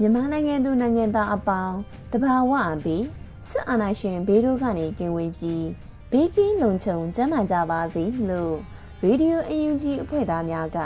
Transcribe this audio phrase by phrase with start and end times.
[0.00, 1.76] မြန်မာနိုင်ငံသူနိုင်ငံသားအပေါင်း
[2.12, 3.04] တဘာဝအပြီး
[3.50, 5.68] စစ်အာဏာရှင်ဘေးတို့ကနေကင်ဝေးပြီး
[6.10, 8.54] ဘေးကင်းလုံခြုံကျန်းမာကြပါစေလို့
[9.02, 10.78] ရေဒီယိုအယူဂျီအဖွဲ့သားများက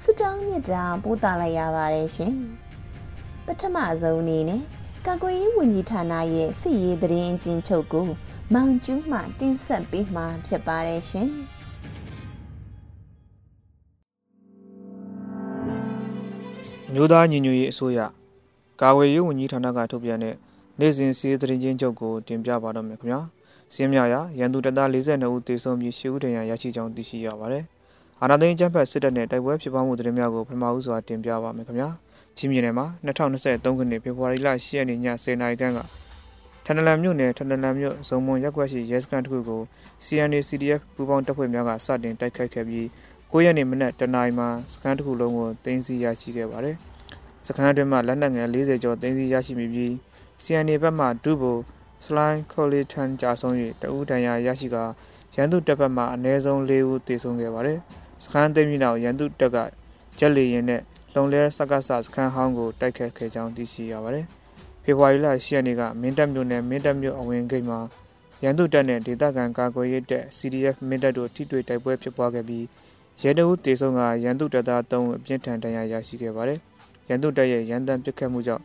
[0.00, 2.34] ဆုတောင်းမြတ်တာပို့သလိုက်ရပါတယ်ရှင်
[3.46, 4.62] ပထမဆုံးအနေနဲ့
[5.06, 8.08] ကာကွယ်ရေးဝန်ကြီးဌာနရဲ့စစ်ရေးသတင်းအကျဉ်းချုပ်ကို
[8.54, 11.30] မောင်ကျူးမှတင်ဆက်ပေးမှာဖြစ်ပါတယ်ရှင်။
[16.94, 18.00] မျိုးသားညီညွတ်ရေးအစိုးရ
[18.80, 20.34] ကာဝေးရေးဝန်ကြီးဌာနကထုတ်ပြန်တဲ့
[20.78, 23.20] နေ့စဉ်စီးသတင်းချင်းချုပ်ကိုတင်ပြပါတော့မယ်ခင်ဗျာ
[23.74, 27.64] စင်းမြရာရန်သူတပ်သား42ဦးသေဆုံးပြီး10ဦးဒဏ်ရာရရှိကြောင်းသိရှိရပါတယ်
[28.22, 31.88] အာနာသိန်းကျန်းဖက်စစ်တပ်နဲ့တိုက်ပွဲဖြစ်ပွားမှုသတင်းများကိုပထမဦးစွာတင်ပြပါမယ်ခင်ဗျာ
[32.36, 35.78] ချင်းမြနယ်မှာ2023ခုနှစ်ဖေဖော်ဝါရီလ10ရက်နေ့ည10:00နာရီခန့်က
[36.64, 39.60] ထန်တလန်မြို့နယ်ထန်တလန်မြို့ဇုံမွန်ရက်ကွက်ရှိရဲစခန်းတစ်ခုကို
[40.04, 42.86] CNA CDF ပူးပေါင်းတပ်ဖွဲ့များကစတင်တိုက်ခိုက်ခဲ့ပြီး
[43.34, 46.76] 9ရက်နေ့မနက်တနာရီမှာစခန်းတစ်ခုလုံးကိုတင်းစီရရှိခဲ့ပါတယ်။
[47.46, 49.92] စခန်းအတွင်းမှာလက်နက်ငယ်40ကျော်တင်းစီရရှိမိပြီး
[50.42, 51.62] CNA ဘက်မှဒုဗိုလ်
[52.04, 54.76] စလိုင်းခိုလီထန်ကြာဆုံး၍တဦးတန်ရာရရှိက
[55.36, 57.78] ရန်သူတပ်ဘက်မှအနည်းဆုံး၄ဦးသေဆုံးခဲ့ပါတယ်။
[58.24, 59.56] စခန်းသိမ်းပြီးနောက်ရန်သူတပ်က
[60.18, 60.80] ဂျက်လီရင်နဲ့
[61.14, 64.26] လုံလဲစက္ကစစခန်းဟောင်းကိုတိုက်ခတ်ခဲ့ကြောင်းသိရှိရပါတယ်။
[64.84, 67.80] ဖေဖော်ဝါရီလ10ရက်နေ့ကမင်းတပ်မြို့နယ်မင်းတပ်မြို့အဝင်ဂိတ်မှာ
[68.44, 72.64] ရန်သူတပ်နဲ့ဒေသခံကာကွယ်ရေးတပ် CDF မင်းတပ်တို့ထိတွေ့တိုက်ပွဲဖြစ်ပွားခဲ့ပြီး
[73.24, 76.58] ရဲတအုပ်တေဆုံးကရန်သူတပ်သား3ဦးအပြင်းထန်ဒဏ်ရာရရှိခဲ့ပါတယ်။
[77.08, 78.62] ရန်သူတပ်ရဲ့ရန်တမ်းပစ်ခတ်မှုကြောင့်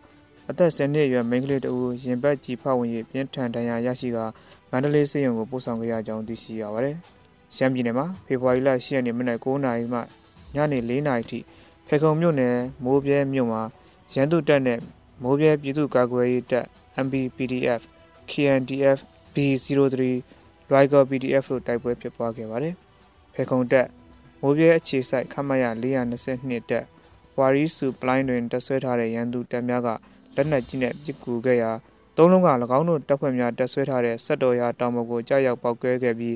[0.49, 4.17] အသက်10နှစ်အရွယ်မိန်းကလေးတဦးရင်ဘတ်ကြီးဖောက်ဝင်၍ပြင်းထန်ဒဏ်ရာရရှိက
[4.69, 6.95] မန္တလေးစေယုံကိုပို့ဆောင်ခဲ့ရကြောင်းသိရှိရပါတယ်။
[7.55, 9.99] ရှမ်းပြည်နယ်မှာဖေဖော်ဝါရီလ10ရက်နေ့မနက်9:00နာရီမှ
[10.55, 11.39] ညနေ4:00နာရီထိ
[11.87, 13.61] ဖေခုံမြို့နယ်မိုးပြဲမြို့မှာ
[14.15, 14.79] ရန်သူတပ်နဲ့
[15.23, 16.65] မိုးပြဲပြည်သူ့ကာကွယ်ရေးတပ်
[17.05, 17.81] MBPDF
[18.29, 18.99] KNDF
[19.33, 19.69] B03
[20.73, 22.73] Riger PDF တို့တိုက်ပွဲဖြစ်ပွားခဲ့ပါတယ်။
[23.33, 23.87] ဖေခုံတပ်
[24.41, 26.85] မိုးပြဲအခြေစိုက်ခမရ422တက်
[27.39, 29.89] ဝါရီစုပလိုင်းတွင်တက်ဆွဲထားတဲ့ရန်သူတပ်များက
[30.35, 31.71] လက်နက်ကြီးနဲ့ပစ်ကူခဲ့ရာ
[32.17, 36.35] သုံးလုံးက၎င်းတို့တပ်ဖွဲ့များတက်ဆွဲထားတဲ့စက်တော်ရာတောင်ပေါ်ကိုကြားရောက်ပောက်ကွဲခဲ့ပြီး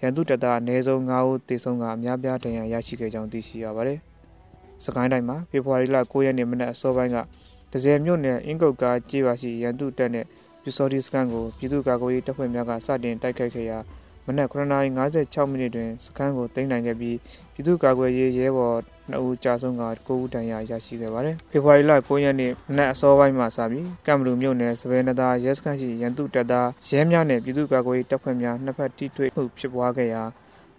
[0.00, 3.98] ရန်သူတပ်သားအနည်းဆုံး9ဦးသေဆုံးကအများပြားဒဏ်ရာရရှိခဲ့ကြောင်းသိရှိရပါတယ်။
[4.84, 7.16] စကိုင်းတိုင်းမှာဖေဖော်ဝါရီလ9ရက်နေ့မနက်အစောပိုင်းက
[7.72, 10.26] ဒဇယ်မြို့နယ်အင်ကုတ်ကားကြေးပါရှိရန်သူတပ်နဲ့
[10.62, 13.78] ပြူစော်ဒီစကန်ကိုပြည်သူ့ကာကွယ်ရေးတပ်ဖွဲ့များကစတင်တိုက်ခိုက်ခဲ့ရာ
[14.26, 17.16] မနက်9:56မိနစ်တွင်စခန်းကိုသိမ်းနိုင်ခဲ့ပြီး
[17.52, 18.76] ပြည်သူ့ကာကွယ်ရေးရဲဘော်
[19.10, 30.22] 2ဦးကြာဆုံးက9ဦးဒဏ်ရာရရှိခဲ့ပါတယ်။ဖေဖော်ဝါရီလ9ရက်နေ့မနက်အစောပိုင်းမှာစပြီးကမ်ဘလူမြို့နယ်စပယ်နသာရဲစခန်းရှိရန်သူတပ်သားရဲများနဲ့ပြည်သူ့ကာကွယ်ရေးတပ်ဖွဲ့များနှစ်ဖက်ထိတွေ့မှုဖြစ်ပွားခဲ့ရာ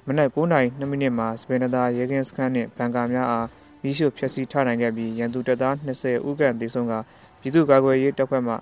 [0.07, 3.47] မနက်9:02မိနစ်မှာစပယ်နသာရဲကင်းစခန်းနှင့်ဘန်ကာများအား
[3.83, 6.93] မိရှုဖျက်ဆီးထားနိုင်ခဲ့ပြီးရန်သူတပ်သား20ဦးခန့်သေဆုံးက
[7.41, 8.55] ပြည်သူ့ကာကွယ်ရေးတပ်ဖွဲ့မှ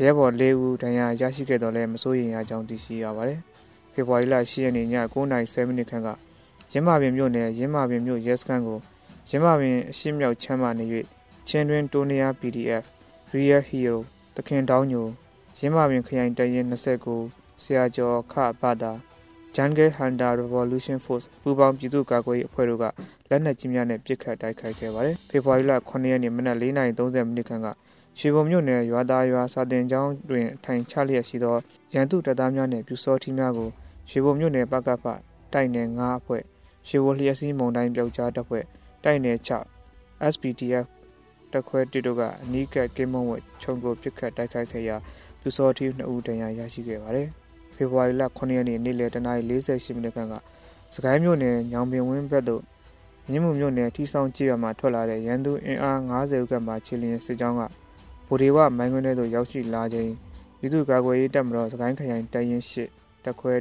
[0.00, 3.40] ရဲဘော်၄ဦးဒဏ်ရာရရှိခဲ့တော်လဲမစိုးရိမ်ရကြောင်းသိရှိရပါတယ်။
[3.92, 6.08] ဖေဖော်ဝါရီလ10ရက်နေ့ည9:07မိနစ်ခန့်က
[6.72, 8.78] ရင်းမာပင်မြို့နယ်ရင်းမာပင်မြို့ရဲစခန်းကို
[9.28, 10.84] ရင်းမာပင်အရှိမြောက်ချမ်းမာနေ၍
[11.48, 12.84] ချင်းတွင်တိုးနီယာ PDF
[13.34, 13.96] Real Hero
[14.36, 15.06] တခင်တောင်းညို
[15.58, 16.66] ရင်းမာပင်ခရိုင်တရင်
[17.12, 18.92] 29ဆရာကျော်ခဘာသာ
[19.56, 22.84] Jungle Hunter Revolution Force ပူးပေါင်းပြည်သူ့ကာကွယ်ရေးအဖွဲ့တို့က
[23.30, 27.66] လက်နက်ကြီးများနဲ့ပစ်ခတ်တိုက်ခိုက်ခဲ့ပါတယ်။ဖေဖော်ဝါရီလ9ရက်နေ့မနက်4:30မိနစ်ခန့်က
[28.18, 31.56] ရွှေဘုံမြို့နယ်ရွာသားရွာစာတင်ကျောင်းတွင်ထိုင်ချလျက်ရှိသော
[31.94, 33.70] ရန်သူတပ်သားများနှင့်ပြူစောထီးများကို
[34.10, 35.04] ရွှေဘုံမြို့နယ်ပကဖ
[35.52, 36.42] တိုက်နယ်9အဖွဲ့
[36.88, 38.64] ရွှေဘုံလျက်စီးမုံတိုင်းပျောက်ကြားတပ်ဖွဲ့
[39.04, 40.86] တိုက်နယ်6 SPDF
[41.52, 44.96] တက်ခွဲတစ်တို့ကအနီးကပ်ကင်းမုံဝဲခြုံကိုပစ်ခတ်တိုက်ခိုက်ခဲ့ရာ
[45.40, 47.28] ပြူစောထီး2ဦးဒဏ်ရာရရှိခဲ့ပါတယ်။
[47.74, 50.34] ဖေဖော်ဝါရီလ9ရက်နေ့နေ့လယ်တနာရီ48မိနစ်ခန့်က
[50.94, 52.62] စကိုင်းမြို့နယ်ညောင်ပင်ဝင်းဘက်သို့
[53.28, 57.62] မြင်းမှုမြို့နယ်ထီဆောင်ကြေးရွာမှထွက်လာတဲ့ရန်သူအင်အား90ဦးခန့်မှခြေလျင်စစ်ကြောင်းက
[58.28, 60.12] ဗိုလ်ဒေဝမိုင်းခွင်းထဲသို့ရောက်ရှိလာခြင်း
[60.58, 62.84] ပြည်သူ့ကာကွယ်ရေးတပ်မတော်စကိုင်းခရိုင်တရင်ရှိ
[63.24, 63.52] တက်ခွဲ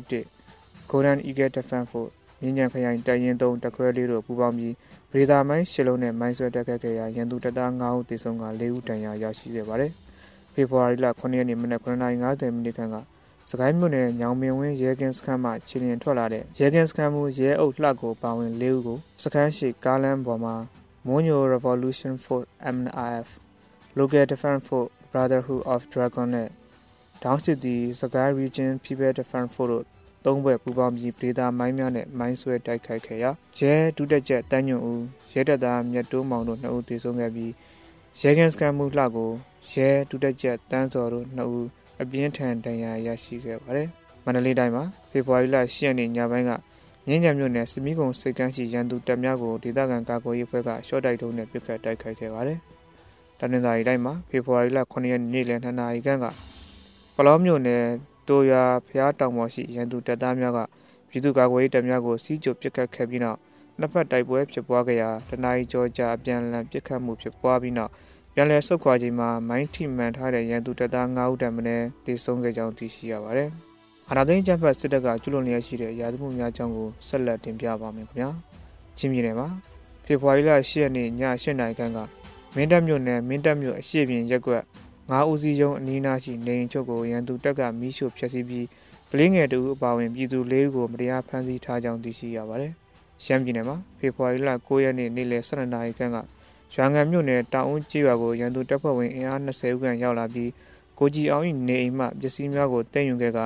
[0.41, 4.73] 1 Golden Eagle Defense Force မြင်းညံခရိုင်တရင်သုံးတခွဲလေးတို့ပူးပေါင်းပြီး
[5.11, 9.91] ဗေဒါမိုင်းရှစ်လုံးနဲ့မိုင်းဆွဲတက်ခတ်ခဲ့ရာရန်သူတပ်သား9ဦးသေဆုံးက4ဦးဒဏ်ရာရရှိခဲ့ပါတယ်။
[10.53, 12.95] ဖေဖော်ဝါရီလ9ရက်နေ့မနက်9:50မိနစ်ခန့်က
[13.51, 20.55] စကိုင်းမြို့နယ်ညောင်ပင်ဝင်းရဲကင်းစခန်းမှခြေလျင်ထွက်လာတဲ့ရဲကင်းစခန်းမှုရဲအုပ်လှကိုပါဝင်၄ဦးကိုစခန်းရှိကားလမ်းပေါ်မှာ
[21.07, 23.29] Monyo Revolution Force MNRF
[23.97, 26.49] Local Defense Force Brotherhood of Dragon နဲ့
[27.23, 29.85] Down City Sagai Region People Defense Force တို့
[30.25, 35.03] သုံးဘက်ပူးပေါင်းပြီးဒေတာမိုင်းများနဲ့မိုင်းဆွဲတိုက်ခိုက်ခဲ့ရာရဲဒုတက်ချက်တန်းညွန့်ဦး
[35.33, 37.51] ရဲတပ်သားမြတ်တိုးမောင်တို့နှစ်ဦးသေဆုံးခဲ့ပြီး
[38.21, 39.31] ရဲကန်စကန်မှုလှကို
[39.71, 41.67] ရဲဒုတက်ချက်တန်းစော်တို့နှစ်ဦး
[42.01, 43.87] အပြင်းထန်ဒဏ်ရာရရှိခဲ့ပါတယ်။
[44.25, 46.51] မန္တလေးတိုင်းမှာဖေဖော်ဝါရီလ10ရက်နေ့ညပိုင်းက
[47.07, 52.59] မြင်းကြံမြို့နယ်စမီးကုံစိတ်ကမ်းရှိရန်သူတပ်များကိုဒေသခံကာကွယ်ရေးဖွဲ့ကရှော့တိုက်ထုံးနဲ့ပစ်ခတ်တိုက်ခိုက်ခဲ့ပါတယ်။
[53.39, 56.27] တနင်္သာရီတိုင်းမှာဖေဖော်ဝါရီလ9ရက်နေ့လယ်2နာရီခန့်က
[57.15, 57.85] ပလောမြို့နယ်
[58.27, 60.59] တိုရွာဖျားတောင်ပေါ်ရှိရန်သူတပ်သားများက
[61.09, 63.39] ပြည်သူ့ကာကွယ်ရေးတပ်များကိုစီးကြိုပစ်ခတ်ခဲ့ပြီးနောက်
[63.79, 67.91] နှစ်ဖက်တိုက်ပွဲဖြစ်ပွားခဲ့ရာတနအီကျော်ကြာအပြန်အလှန်ပစ်ခတ်မှုဖြစ်ပွားပြီးနောက်
[68.33, 73.49] ပြန်လည်ဆုတ်ခွာချိန်မှာမိုင်းထိမှန်ထားတဲ့ရန်သူတပ်သား9ဦးတံမနဲ့တေဆုံးခဲ့ကြောင်းသိရှိရပါတယ်။
[74.09, 78.29] အာနာသိန်းကျန်းဖတ်စစ်တပ်ကကျူးလွန်လျက်ရှိတဲ့ရာဇဝတ်မှုများကြောင့်ကိုဆက်လက်တင်ပြပါမယ်ခင်ဗျာ။
[78.97, 79.47] ချင်းပြည်နယ်မှာ
[80.05, 81.97] ဖေဖော်ဝါရီလ10ရက်နေ့ည8:00နာရီခန့်က
[82.55, 84.63] မင်းတပ်မြို့နယ်မင်းတပ်မြို့အရှိပြင်ရက်ကွက်
[85.09, 88.65] ငါးဦးစီးရုံးအနီးနားရှိနေအိမ်ချုပ်ကိုရန်သူတပ်ကမိရှို့ဖျက်ဆီးပြီး
[89.11, 92.71] ကလေးငယ်တို့အပါအဝင်ပြည်သူ၄ဦးကိုမတရားဖမ်းဆီးထားကြောင်းသိရှိရပါတယ်။
[93.23, 96.17] ရှမ်းပြည်နယ်မှာဖေဖော်ဝါရီလ9ရက်နေ့နေ့လယ်12နာရီခန့်က
[96.75, 100.49] ရွာငံမြို့နယ်တောင်ဦးကျေးရွာကိုရန်သူတပ်ဖွဲ့ဝင်အင်အား20ဦးခန့်ရောက်လာပြီး
[100.99, 103.39] ကိုကြီးအောင်၏နေအိမ်မှပစ္စည်းများကိုတင်ယူခဲ့က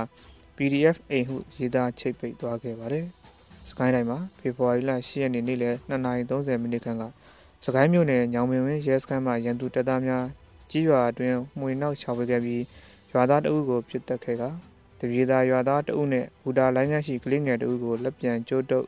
[0.58, 3.06] PDF အိမ်ဟုရေးသားချိတ်ပိတ်သွားခဲ့ပါတယ်။
[3.69, 7.04] စကိုင်းတိုင်းမှာဖေဖော်ဝါရီလ10ရက်နေ့နေ့လယ်2:30မိနစ်ခန့်က
[7.66, 10.24] စကိုင်းမြို့နယ်ညောင်ပင်ဝင်းရဲစခန်းမှရန်သူတပ်သားများ
[10.72, 12.64] ကြီးရွာအတွင်းမှွေနောက်ချောက်ပေးခဲ့ပြီး
[13.12, 14.44] ရွာသားတအုပ်ကိုပြစ်တက်ခဲ့က
[15.00, 18.88] တပြေသာရွာသားတအုပ်နဲ့ဘူတာလိုင်းကရှိကလေးငယ်တအုပ်ကိုလက်ပြန်ကျိုးတုပ်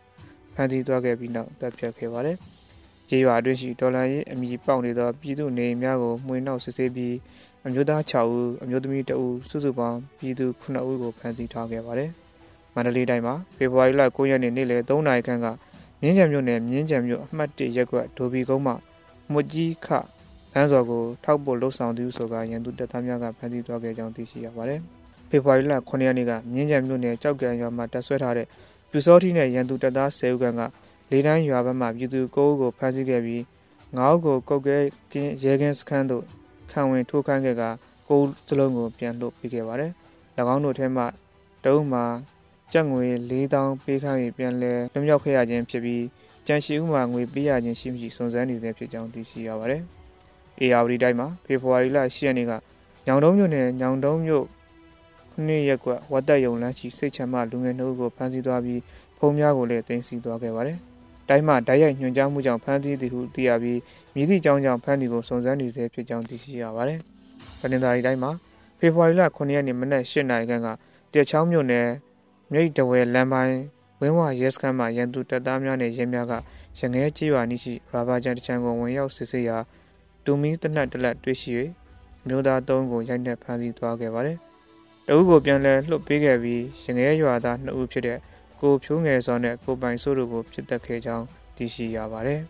[0.53, 2.37] ဖမ်းဆီးသွားခဲ့ပြီးနောက်တပ်ဖြတ်ခဲ့ပါတယ်။
[3.09, 7.15] ကြေးရွာအတွင်းရှိဒေါ်လာရေးအမိပေါက်နေသောပြည်သူနေများကိုမှွေနောက်စစ်ဆေးပြီး
[7.65, 12.09] အမျိုးသား6ဦးအမျိုးသမီး2ဦးစုစုပေါင်းပြည်သူ9ဦးကိုဖမ်းဆီးထားခဲ့ပါတယ်။
[12.73, 15.47] မန္တလေးတိုင်းမှာဖေဖော်ဝါရီလ9ရက်နေ့နေ့လယ်3နာရီခန့်က
[16.01, 18.75] မြင်းကြံမြို့နယ်မြင်းကြံမြို့အမှတ်1ရပ်ကွက်ဒိုဘီကုန်းမှာ
[19.31, 19.87] မှုကြီးခ
[20.53, 24.79] လမ်းစော်ကိုထောက်ဖို့လှုပ်ဆောင်သူဆိုကရန်သူတပ်သားများကဖမ်းဆီးသွားခဲ့ကြောင်းသိရှိရပါတယ်။
[25.29, 28.47] ဖေဖော်ဝါရီလ9ရက်နေ့ကမြင်းကြံမြို့နယ်ကြောက်ကံရွာမှာတပ်ဆွဲထားတဲ့
[28.89, 30.61] ပြူစောထီနဲ့ရန်သူတပ်သား10ဦးခန့်က
[31.11, 33.41] လေးတိုင်းရွာဘက်မှပြည်သူ9ဦးကိုဖမ်းဆီးခဲ့ပြီး
[33.97, 34.77] 9ဦးကိုကုတ်ကဲ
[35.43, 36.23] ရဲကင်းစခန်းသို့
[36.71, 37.63] ခံဝင်ထိုးခိုင်းခဲ့က
[38.07, 39.91] 9ဦးစလုံးကိုပြန်လွှတ်ပေးခဲ့ပါတယ်။၎
[40.53, 41.03] င်းတို့ထဲမှ
[41.63, 42.05] တအုပ်မှာ
[42.73, 46.03] ကျပ်ငွေ4000ပေးခိုင်းပြီးပြန်လဲလွမြောက်ခဲ့ရခြင်းဖြစ်ပြီး
[46.47, 49.83] ကြံရှိဥမှာငွေပေးရခြင်းရှိမရှိစုံစမ်းနေသေးဖြစ်ကြောင်းသိရှိရပါတယ်။
[50.59, 52.51] အေယာဝတီတိုင်းမှာဖေဖော်ဝါရီလ10ရက်နေ့က
[53.05, 54.45] ညောင်တုံးမြို့နယ်ညောင်တုံးမြို့
[55.31, 58.81] ခုနှစ်ရက်ကွက်ဝတ်တက်ယုံလမ်းရှိစိတ်ချမ်းမလူငယ်နှုတ်ကိုဖမ်းဆီးသွားပြီး
[59.17, 60.77] ဖုံးများကိုလည်းတင်စီသွားခဲ့ပါတယ်။
[61.29, 63.79] တိုင်းမှာဓာတ်ရိုက်ညွှန်ကြားမှုကြောင့်ဖမ်းဆီးသည်ဟုသိရပြီး
[64.13, 66.99] မြည်သည့်ကြောင်းကြောင့်ဖမ်းသည်ကိုစုံစမ်းနေဆဲဖြစ်ကြောင်းသိရှိရပါတယ်။
[67.59, 68.31] ပဏ္ဍာရီတိုင်းမှာ
[68.79, 70.67] ဖေဖော်ဝါရီလ9ရက်နေ့မနက်8နာရီခန့်က
[71.13, 71.87] တဲချောင်းမြို့နယ်
[72.51, 73.57] မြိတ်တဝဲလမ်းပိုင်း
[73.99, 76.33] ဝင်းဝရဲစခန်းမှာရန်သူတပ်သားများနဲ့ရဲများက
[76.79, 79.57] ရငဲကြေးရွာနီးရှိရာဘာကျန်တချံကိုဝင်ရောက်စစ်ဆေးရာ
[80.27, 81.51] တူမီတနတ်တလက်တွေ့ရှိ၍
[82.27, 84.37] မျိုးသားသုံးကိုရိုက်နှက်ဖမ်းဆီးသွားခဲ့ပါတယ်။
[85.05, 88.17] တအုပ်ကိုပြန်လည်လွှတ်ပေးခဲ့ပြီးရငဲရွာသားနှစ်ဦးဖြစ်တဲ့
[88.61, 91.25] ကိုဖြိုးငယ်စောနဲ့ကိုပိုင်စိုးတို့ကိုပြစ်တက်ခဲ့ကြောင်း
[91.55, 92.41] သိရှိရပါတယ်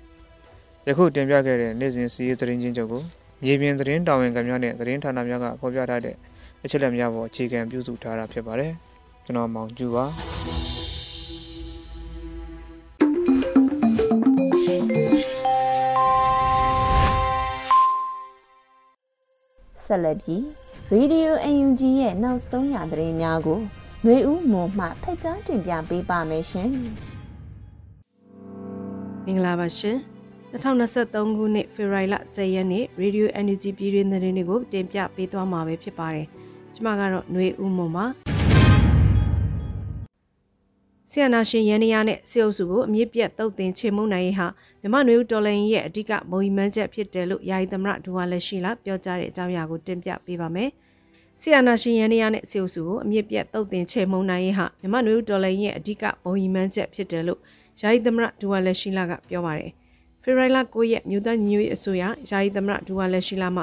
[0.88, 3.02] ။ယခုတင်ပြခဲ့တဲ့နေ့စဉ်စီးရေးသတင်းချင်းချုပ်ကို
[3.44, 6.16] မြေပြင်သတင်းတာဝန်ခံများနဲ့သတင်းဌာနများကဖော်ပြထားတဲ့
[6.64, 8.72] အချက်အလက်များပေါ်အခြေခံပြုစုထားတာဖြစ်ပါတယ်။
[9.26, 10.06] ကျွန်တော်မောင်ကျူပါ။
[19.87, 20.43] ဆက်လက်ပြီး
[20.93, 23.61] Radio UNG ရဲ့နောက်ဆုံးရသတင်းများကို
[24.03, 26.71] ຫນွေဦးမွန်မှဖက်ကြားတင်ပြပေးပါမယ်ရှင်။
[29.25, 29.97] မင်္ဂလာပါရှင်။
[30.53, 36.27] 2023ခုနှစ်ဖေဖော်ဝါရီလ10ရက်နေ့ Radio UNG ပြည်တွင်းသတင်းတွေကိုတင်ပြပေးသွားမှာပဲဖြစ်ပါတယ်။
[36.75, 38.07] ကျွန်မကတော့ຫນွေဦးမွန်ပါ။
[41.12, 44.48] ဆီယနာရှင်ရန်နီယာနဲ့စေအုပ်စုကိုအမြင့်ပြတ်တုတ်တင်ချေမှုန်းနိုင်ရေးဟာ
[44.82, 50.70] မြမနွေဦးတော်လိုင်းရဲ့အဓိကမုံမှန်းချက်ဖြစ်တယ်လို့ယာယီသမရဒူဝါလက်ရှိလာပြောကြားတဲ့အကြောင်းအရာကိုတင်ပြပေးပါမယ်။
[51.42, 57.40] ဆီယနာရှင်ရန်နီယာနဲ့စေအုပ်စုကိုအမြင့်ပြတ်တုတ်တင်ချေမှုန်းနိုင်ရေးဟာမြမနွေဦးတော်လိုင်းရဲ့အဓိကမုံမှန်းချက်ဖြစ်တယ်လို့
[57.82, 59.72] ယာယီသမရဒူဝါလက်ရှိလာကပြောပါတယ်။
[60.24, 63.62] ဖေဖော်ဝါရီလ9ရက်မြို့သားညီညွတ်ရေးအစိုးရယာယီသမရဒူဝါလက်ရှိလာမှ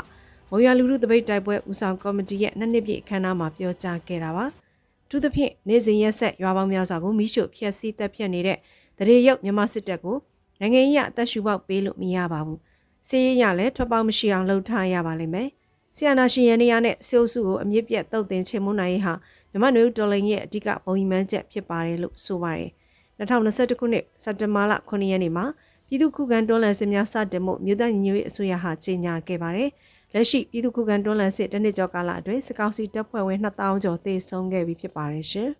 [0.50, 4.46] မုံရလူလူတပိတ်တိုက်ပွဲဦးဆောင်ကော်မတီရဲ့နှစ်နှစ်ပြည့်အခမ်းအနားမှာပြောကြားခဲ့တာပါ။
[5.08, 8.58] ထူးသဖြင့်နေစဉ်ရက်ဆက်ရွာပေါင်းများစွာကိုမိရှုဖျက်ဆီးတပ်ဖြတ်နေတဲ့
[8.98, 10.16] တရေရုပ်မြန်မာစစ်တပ်ကို
[10.60, 12.58] နိုင်ငံရေးအသက်ရှူပေါက်ပေးလို့မရပါဘူး။
[13.08, 15.48] စီးရေးရလည်းထွက်ပေါက်မရှိအောင်လှုပ်ထားရပါလိမ့်မယ်။
[15.96, 19.14] ဆီယနာရှင်ရန်နေရနဲ့စီအုပ်စုကိုအမြင့်ပြတ်တုတ်တင်ချေမွန်းနိုင်ဟာ
[19.50, 22.70] မြမနွေဒေါ်လင်ရဲ့အဓိကဘုံမှန်းချက်ဖြစ်ပါတယ်လို့ဆိုပါတယ်။
[23.18, 25.46] 2021ခုနှစ်စက်တင်ဘာလ9ရက်နေ့မှာ
[25.86, 29.68] ပြည်သူ့ခုခံတွန်းလှန်စစ်များစတင်မှုမြို့သားညီညွတ်ရေးအစိုးရဟာကြေညာခဲ့ပါတယ်။
[30.16, 35.48] လက်ရှိပြည်သူ့ခုခံတွန်းလှန်စစ်တနစ်ကျော်ကာလအတွင်းစစ်ကောင်စီတပ်ဖွဲ့ဝင်2000ကျော်သေဆုံးခဲ့ပြီဖြစ်ပါတယ်ရှင်။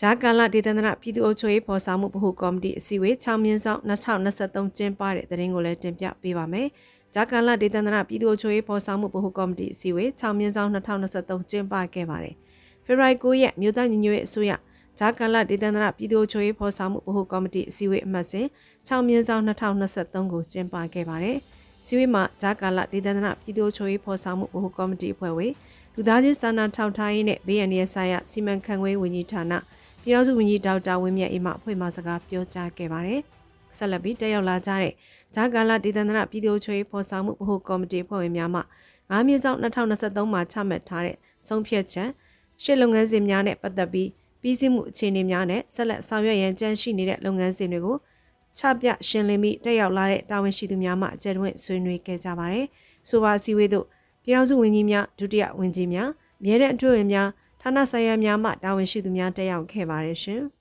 [0.00, 6.66] ဂျာကာလာဒေသန္တရပြည်သူ့အုပ်ချုပ်ရေးဖော်ဆောင်မှုဗဟုကော်မတီအစည်းအဝေး6မြင်းဆောင်2023ကျင်းပတဲ့တဲ့ရင်ကိုလည်းတင်ပြပေးပါမယ်။
[7.14, 12.34] ဂျာကာလာဒေသန္တရပြည်သူ့အုပ်ချုပ်ရေးဖော်ဆောင်မှုဗဟုကော်မတီအစည်းအဝေး6မြင်းဆောင်2023ကျင်းပခဲ့ပါတယ်။
[12.84, 14.52] ဖေဖော်ဝါရီ9ရက်မြို့သားညီညွတ်ရေးအစိုးရ
[14.98, 18.46] ဂျာကန်လဒေသန္တရပြည်သူ့ချိုရေးဖော်ဆောင်မှုဗဟိုကော်မတီအစည်းအဝေးအမှတ်စဉ်
[18.88, 21.38] 6မြင်းဆောင်2023ကိုကျင်းပခဲ့ပါတယ်။
[21.84, 25.52] စည်းဝေးမှာဂျာကန်လဒေသန္တရပြည်သူ့ချိုရေးဖော်ဆောင်မှုဗဟိုကော်မတီအဖွဲ့ဝင်
[25.94, 29.52] လူသားချင်းစာနာထောက်ထားရေးနဲ့ဘေးရန်ရဲဆိုင်ရာစီမံခန့်ခွဲဝန်ကြီးဌာန
[30.02, 33.20] ပြည်ထောင်စုဝန်ကြီးဒေါက်တာဝင်းမြတ်အေးမှအဖွဲ့မှစကားပြောကြားခဲ့ပါတယ်။
[33.76, 34.92] ဆက်လက်ပြီးတက်ရောက်လာကြတဲ့
[35.34, 38.60] ဂျာကန်လဒေသန္တရပြည်သူ့ချိုရေးဖော်ဆောင်မှုဗဟိုကော်မတီအဖွဲ့ဝင်များမှ
[39.10, 41.16] 9မြင်းဆောင်2023မှာချမှတ်ထားတဲ့
[41.46, 42.08] ဆုံးဖြတ်ချက်
[42.62, 44.08] ရှစ်လုပ်ငန်းစဉ်များနဲ့ပတ်သက်ပြီး
[44.42, 47.96] ပြီးစီးမှုအခြေအနေများနဲ့ဆက်လက်ဆောင်ရွက်ရန်ကြံရှိနေတဲ့လုပ်ငန်းစဉ်တွေကို
[48.58, 52.66] ချပြရှင်းလင်းပြီးတက်ရောက်လာတဲ့တာဝန်ရှိသူများမှအကြံတွင်ဆွေးနွေးခဲ့ကြပါတယ်။
[53.08, 53.86] ဆိုပါအစည်းအဝေးသို့
[54.24, 56.08] ပြည်ထောင်စုဝန်ကြီးများဒုတိယဝန်ကြီးများ
[56.44, 57.28] မြဲတဲ့အတွင်းများ
[57.60, 60.40] ဌာနဆိုင်ရာများမှတာဝန်ရှိသူများတက်ရောက်ခဲ့ပါတယ်ရှင်။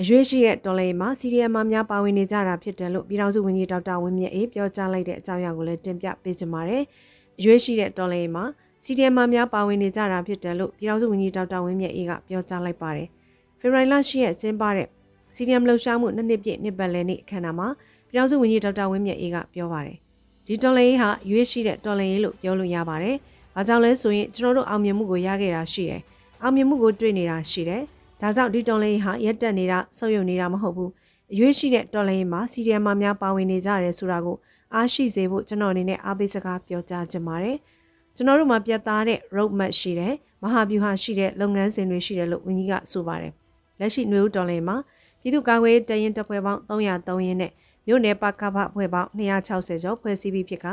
[0.00, 6.82] အရွေးရှိတဲ့တော်လေးမှာစီရီယမ်မများပါဝင်နေကြတာဖြစ်တယ်လို့ပြည်ထောင်စုဝန်ကြီးဒေါက်တာဝင်းမြတ်အေးပြောကြားလိုက်တဲ့အကြောင်းအရာကိုလည်းတင်ပြပေးကြပါမယ်။
[7.38, 8.44] အရွေးရှိတဲ့တော်လေးမှာ
[8.84, 13.08] စီဒီအမ်မာများပါဝင်နေကြတာဖြစ်တယ်လို့ပြည်ထောင်စုဝန်ကြီးဒေါက်တာဝင်းမြတ်အေးကပြောကြားလိုက်ပါတယ်။
[13.60, 14.88] ဖေဖော်ဝါရီလ10ရက်ကျင်းပတဲ့
[15.34, 17.68] စီဒီအမ်လှုပ်ရှားမှုနှစ်နှစ်ပြည့်နှစ်ပတ်လည်နေ့အခမ်းအနားမှာ
[18.10, 19.96] ပြည်ထောင်စုဝန်ကြီးဒေါက်တာဝင်းမြတ်အေးကပြောပါတယ်။
[20.46, 23.16] ဒီတော်လရေးဟာရွေးရှိတဲ့တော်လရေးလို့ပြောလို့ရပါတယ်။
[23.54, 26.00] ဘာကြောင့်လဲဆိုရင်ကျွန်တော်တို့အောင်မြင်မှုကိုရခဲ့တာရှိတယ်။
[26.42, 27.82] အောင်မြင်မှုကိုတွေ့နေတာရှိတယ်။
[28.20, 30.90] ဒါကြောင့်ဒီတော်လရေးဟာရက်တက်နေတာဆုပ်ယုပ်နေတာမဟုတ်ဘူး။
[31.32, 34.36] အရွေးရှိတဲ့တော်လရေးမှာစီဒီအမ်မာများပါဝင်နေကြတယ်ဆိုတာကို
[34.74, 37.56] အားရှိစေဖို့ကျွန်တော်အနေနဲ့အားပေးစကားပြောကြားချင်ပါတယ်။
[38.16, 43.32] ကျွန်တော်တို့မှာပြတ်သားတဲ့ road map ရှိတယ်မဟာဗျူဟာရှိတဲ့လုပ်ငန်းစဉ်တွေရှိတယ်လို့ဝန်ကြီးကဆိုပါတယ်
[43.80, 44.76] လက်ရှိຫນွေဦးတော်လင်မှာ
[45.20, 47.52] ပြည်သူ့ကာကွယ်ရေးတရင်တပ်ဖွဲ့ပေါင်း303ရင်းနဲ့
[47.86, 50.66] မြို့နယ်ပကဖအဖွဲ့ပေါင်း260ကျော်ဖွဲ့စည်းပြီးဖြစ်က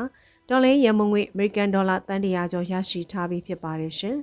[0.49, 4.17] တော်လင်ရမုံငွေအမေရိကန်ဒေါ်လာတန်တရာကျော်ရရှိထားပြီးဖြစ်ပါတယ်ရှင်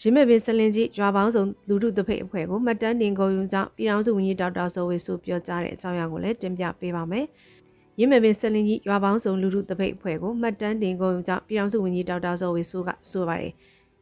[0.00, 7.26] ရင်းမဲ့ပင်စလင်ကြီးရွာပေါင်းစုံလူထုတဖိတ်အဖွဲ့ကိုမှတ်တမ်းတင်ကုန်ယူကြောင်းပြည်ထောင်စုဝန်ကြီးဒေါက်တာဇော်ဝေစုပြောကြားတဲ့အကြောင်းအရာကိုလည်းတင်ပြပေးပါမယ်။
[7.98, 13.52] ရင်းမဲ့ပင်ဆက်လင်းကြီးရွာပေါင်းစုံလူထုတပိတ်အဖွဲ့ကိုမှတ်တမ်းတင်ကုန်ကြောင့်ပြည်ထောင်စုဝန်ကြီးဒေါက်တာဇော်ဝေဆိုးကဆိုပါတယ်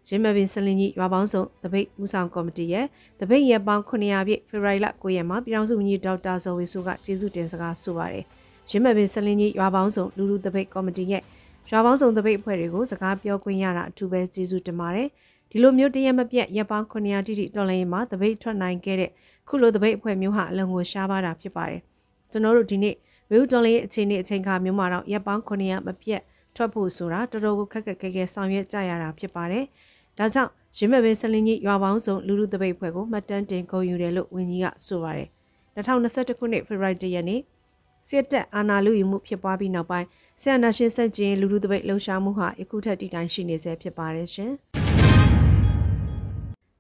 [0.09, 2.87] ရင်းမဲ့ပင်ဆက်လင်းကြီးရွာပေါင်းစုံတပိတ်ဦးဆောင်ကော်မတီရဲ့
[3.21, 8.25] တပိတ်ရက်ပေါင်း900ပြည့်ဖေဖော်ဝါရီလ9ရက်မှာပြည်ထောင်စုဝန်ကြီးဒေါက်တာဇော်ဝေဆိုးကကျေးဇူးတင်စကားဆိုပါတယ်
[8.71, 11.23] ရင်းမဲ့ပင်ဆက်လင်းကြီးရွာပေါင်းစုံလူထုတပိတ်ကော်မတီရဲ့
[11.71, 15.09] ရွာပေါင်းစုံတပိတ်အဖွဲ့တွေကိုစကားပြောခွင့်ရတာအထူးပဲကျေးဇူးတင်ပါတယ်
[15.51, 19.11] ဒီလိုမျိုးတရက်မပြတ်ရက်ပေါင်း900တိတိတော်လိုင်းမှာတပိတ်ထွက်နိုင်ခဲ့တဲ့
[19.49, 21.81] ခုလိုတပိတ်အဖွဲ့မျိုးဟာအလုံးကိုရှားပါတာဖြစ်ပါတယ်
[22.33, 22.95] ကျွန်တော်တို့ဒီနေ့
[23.31, 26.23] ဝေဥတွန်လေးအခြေအနေအချိန်ခါမျိုးမှာတော့ရပ်ပေါင်း900မပြတ်
[26.57, 29.65] ထွက်ဖို့ဆိုတာတော်တော်ကိုခက်ခက်ခဲခဲဆောင်ရွက်ကြရတာဖြစ်ပါတယ်။
[30.19, 35.29] ဒါကြောင့်ရင်းမဲ့ပင်စလင်းကြီးရွာပေါင်းစုံလူလူတပိတ်ဖွဲ့ကိုမှတ်တမ်းတင်ဂုဏ်ယူတယ်လို့ဝန်ကြီးကဆိုပါတယ်။
[35.77, 37.41] 2021ခုနှစ်ဖေဖော်ဝါရီလရက်နေ့
[38.09, 40.07] စစ်တပ်အာဏာလုယူမှုဖြစ်ပွားပြီးနောက်ပိုင်း
[40.41, 44.53] ဆီယနာရှင်စက်ကျင်းလူလူတပိတ်လှုံ့ဆော်မှုဟာယခုထက်တည်တိုင်းရှိနေဆဲဖြစ်ပါတယ်ရှင်။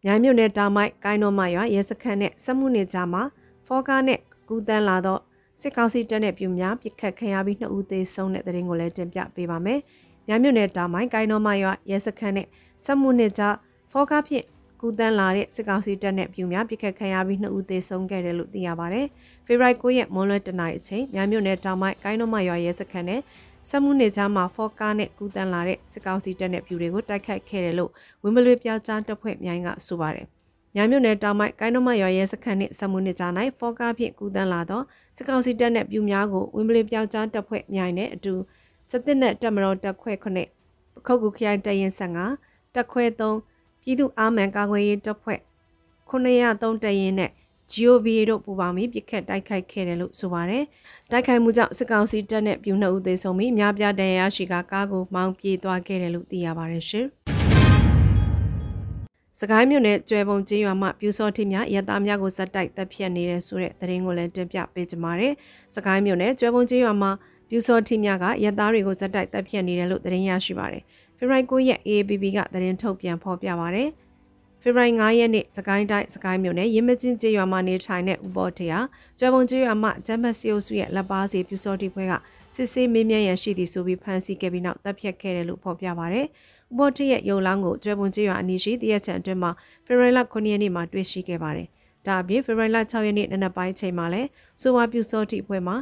[0.04, 3.22] မြိုင်မြို့နယ်တောင်မိုက်ကိုင်းတော်မရွာရဲစခန်းနဲ့စက်မှုနယ်ကြားမှာ
[3.66, 5.18] ဖောကားနဲ့ကူတန်းလာသော
[5.60, 9.80] စစ်ကောင်စီတပ်နဲ့ပြူများပြစ်ခတ်ခံရပြီးနှစ်ဦးသေဆုံးတဲ့တဲ့ရင်ကိုလည်းတင်ပြပေးပါမယ်။
[10.28, 12.46] မြမြို့နယ်တောင်ပိုင်းကိုင်းတော်မရွာရဲစခန်းနဲ့
[12.84, 13.54] စက်မှုနှစ်ကြား
[13.92, 14.44] ဖောကားဖြင့်
[14.80, 19.02] ကူတန်းလာတဲ့စစ်ကောင်စီတပ်နဲ့ပြူများပြစ်ခတ်ခံရပြီးနှစ်ဦးသေဆုံးခဲ့တယ်လို့သိရပါဗျ။
[19.46, 23.20] ဖေဖော်ဝါရီ9ရက်မွန်းလွဲတနင်္လာအချိန်မြမြို့နယ်တောင်ပိုင်းကိုင်းတော်မရွာရဲစခန်းနဲ့
[23.68, 27.90] စက်မှုနေကြားမှာဖောကားနဲ့ကူတန်းလာတဲ့စစ်ကောင်စီတပ်နဲ့ပြူတွေကိုတိုက်ခိုက်ခဲ့တယ်လို့
[28.22, 30.26] ဝင်းမလွေပြောက်ကြားတပ်ဖွဲ့မြိုင်းကဆိုပါတယ်။
[30.76, 34.82] ညမြို့နယ်တောင်ပိုင်းကိုင်းနမရွာရဲစခန်းနှင့်စမှုနှစ်ကြား၌ဖောကားဖြင့်ကူတန်းလာသော
[35.16, 38.34] စစ်ကောင်စီတပ်နှင့်ပြူများကိုဝင်းပလီပြောက်ကြားတပ်ဖွဲ့မြိုင်နှင့်အတူ
[38.90, 40.48] စစ်တပ်နှင့်တပ်မတော်တပ်ခွဲခုနှစ်
[40.94, 43.34] ပခုတ်ကူခရိုင်တရင်15 တပ်ခွဲ3
[43.82, 45.40] ပြည်သူအာမန်ကာကွယ်ရေးတပ်ဖွဲ့
[46.08, 47.30] 903တရင်နဲ့
[47.72, 50.64] GOB တို့ပူးပေါင်းပြီးပြစ်ခတ်တိုက်ခိုက်ခဲ့တယ်လို့ဆိုပါတယ်။
[51.10, 57.06] တိုက်ခိုက်မှုကြောင့်စစ်ကောင်စီတပ်နဲ့ပြူနှစ်ဦးသေဆုံးပြီးများပြားဒဏ်ရာရှိကကားကိုမောင်းပြေးသွားခဲ့တယ်လို့သိရပါတယ်ရှင်။
[59.40, 65.32] စကိုင်းမြို့နယ်ကျွဲပုံကျေးရွာမှပြူစောထိများရတာများကိုဇက်တိုက်တပ်ဖြတ်နေတဲ့ဆိုတဲ့သတင်းကိုလည်းတင်ပြပေးကြပါမယ်။
[65.76, 67.08] စကိုင်းမြို့နယ်ကျွဲပုံကျေးရွာမှ
[67.48, 70.82] ပြူစောထိများကရတာတွေကိုဇက်တိုက်တပ်ဖြတ်နေတယ်လို့သတင်းရရှိပါတယ်။
[71.18, 73.88] ဖေဖော်ဝါရီ9ရက် AABB ကသတင်းထုတ်ပြန်ဖော်ပြပါတယ်။
[74.62, 78.80] ဖေဖော်ဝါရီ9ရက်နေ့စကိုင်းတိုင်းစကိုင်းမြို့နယ်ရင်းမချင်းကျေးရွာမှာနေထိုင်တဲ့ဥပေါ်ထေဟာ
[79.18, 82.12] ကျွဲပုံကျေးရွာမှဂျမ်မတ်စီအိုစုရဲ့လက်ပါစီပြူစောတိဖွဲက
[82.54, 86.26] စစ်ဆေးမေးမြန်းရန်ရှိသည်ဆိုပြီးဖမ်းဆီးခဲ့ပြီးနောက်တပ်ဖြတ်ခဲ့တယ်လို့ဖော်ပြပါတယ်။
[86.72, 89.50] ဥဘော်ထရဲ့ရုံလောင်းကိုကျွဲပွန်ကျေးရွာအနီးရှိတရက်ချန်အတွင်းမှာ
[89.86, 91.68] ဖေဖော်ဝါရီလ9ရက်နေ့မှာတွေ့ရှိခဲ့ပါတယ်။
[92.06, 94.28] ဒါအပြင်ဖေဖော်ဝါရီလ6ရက်နေ့နနက်ပိုင်းချိန်မှာလည်း
[94.60, 95.76] ဆိုဝါပြူစောတိအဖွဲ့မှာ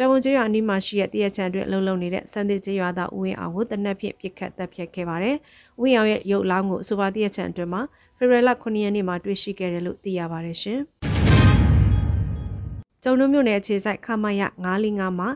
[0.00, 5.36] ကျော်ဝန်ကျေးရွာအနီးမှာရှိတဲ့တရက်ချံအတွင်းအလုံးလုံးနေတဲ့စံသစ်ကျေးရွာသားဦးဝင်းအောင်ကိုတနက်ဖြန်ပြစ်ခတ်တပ်ဖြတ်ခဲ့ပါတယ်။
[5.80, 7.82] ဦးဝင်းအောင်ရဲ့ရုပ်လောင်းကိုအဆိုပါတရက်ချံအတွင်းမှာ
[8.18, 10.80] ဖေဖော်ဝါရီလ9ရက်နေ့မှာတွေ့ရှိခဲ့တယ်လို့သိရပါတယ်ရှင်။
[13.02, 14.42] ကျုံတို့မြို့နယ်အခြေစိုက်ခမရ
[14.78, 15.28] 945မှာ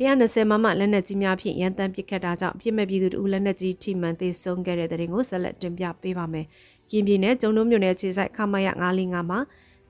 [0.00, 6.46] 120မမလက်နက်ကြီးများဖြင့်ရန်တမ်းပစ်ခတ်တာကြောင့်ပြစ်မဲ့ပြည်သူတို့လက်နက်ကြီးထိမှန်သေဆုံးခဲ့တဲ့တဲ့ရင်ကိုဆက်လက်တင်ပြပေးပါမယ်။
[6.90, 8.68] ကင်းပြည်နယ်ကျုံတို့မြို့နယ်အခြေစိုက်ခမရ
[8.98, 9.38] 945မှာ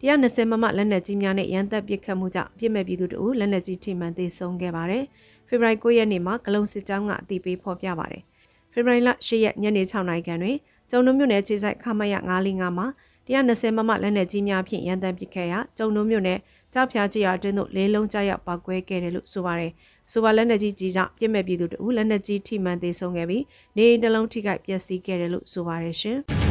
[0.03, 5.05] 120မမလက်နက်ကြီးများနဲ့ရန်တပ်ပစ်ခတ်မှုကြောင့်ပြစ်မဲ့ပြည်သူတို့လက်နက်ကြီးထိမှန်သေဆုံးခဲ့ပါတယ်။
[5.49, 8.23] ဖေဖော်ဝါရီ9ရက်နေ့မှာဂလုံစစ်ကြောင်းကအတိပေးဖော်ပြပါတယ်။
[8.73, 10.57] ဖေဖော်ဝါရီလ10ရက်ညနေ6နာရီခန့်တွင်
[10.91, 12.15] ကျုံတို့မြို့နယ်ခြေဆိုင်ခမရ
[12.45, 12.87] 955မှာ
[13.29, 16.39] 120မမလက်နက်ကြီးများဖြင့်ရန်တမ်းပစ်ခတ်ရာကျုံတို့မြို့နယ်
[16.75, 19.73] ကြောက်ဖြားကြီးရာအတွင်းသို့လေးလုံးကြားရောက်ပောက်ကွဲခဲ့တယ်လို့ဆိုပါတယ်။
[20.13, 23.45] ဆိုပါလက်နက်ကြီးကြီးကြောင့်ပြစ်မဲ့ပြည်သူတို့လက်နက်ကြီးထိမှန်သေဆုံးခဲ့ပြီး
[23.77, 26.21] နေအိမ်တစ်လုံးထိခိုက်ပျက်စီးခဲ့တယ်လို့ဆိုပါတယ်ရှင်။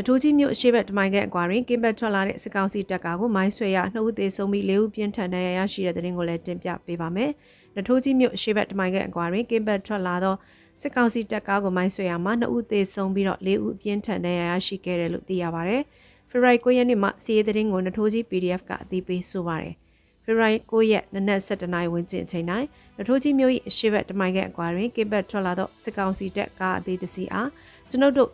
[0.00, 7.30] နထိုးကြီးမြို့အရှိဘက်တမိုင်ကအကွာတွင်ကင်းဘက်ထွက်လာတဲ့စစ်ကောင်စီတပ်ကားကိုမိုင်းဆွဲရနှုတ်သေးဆုံးပြီးလေးဦးပြင်းထန်ဒဏ်ရာရရှိတဲ့တဲ့ရင်ကိုလည်းတင်ပြပေးပါမယ်။
[7.76, 10.34] နထိုးကြီးမြို့အရှိဘက်တမိုင်ကအကွာတွင်ကင်းဘက်ထွက်လာသော
[10.80, 15.76] စစ်ကောင်စီတပ်ကားကိုမိုင်းဆွဲရမှာနှစ်ဦးသေဆုံးပြီးတော့လေးဦးပြင်းထန်ဒဏ်ရာရရှိခဲ့တယ်လို့သိရပါဗျ။
[16.30, 19.74] ဖေဖော်ဝါရီ9ရက်နေ့မှာစီးရဲတဲ့ရင်ကိုနထိုးကြီး PDF ကအသိပေးဆိုပါတယ်။
[20.24, 22.66] ဖေဖော်ဝါရီ9ရက်နနက်7:00နာရီဝန်းကျင်အချိန်တိုင်း
[22.98, 27.50] နထိုးကြီးမြို့၏အရှိဘက်တမိုင်ကအကွာတွင်ကင်းဘက်ထွက်လာသောစစ်ကောင်စီတပ်ကားအသေးတစီအား
[27.90, 28.30] ကျွန်ုပ်တို့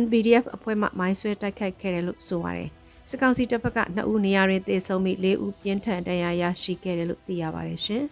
[0.00, 2.70] NBDF အဖွဲ့မှမိုင်းဆွဲတိုက်ခိုက်ခဲ့တယ်လို့ဆိုပါတယ်။
[3.08, 8.02] စစ်ကောင်စီတပ်ဖက်က2ဦးနေရာတွင်သေဆုံးပြီး4ဦးပြင်းထန်ဒဏ်ရာရရှိခဲ့တယ်လို့သိရပါတယ်ရှင်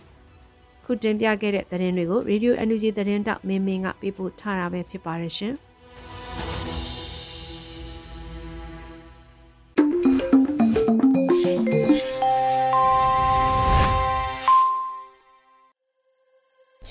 [0.85, 5.55] ။ခုတင်ပြခဲ့တဲ့သတင်းတွေကို Radio NUG သတင်းတောက်မင်းမင်းကပေးပို့ထားတာပဲဖြစ်ပါတယ်ရှင်။